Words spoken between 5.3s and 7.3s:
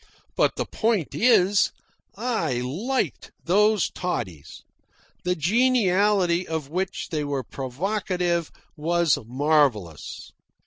geniality of which they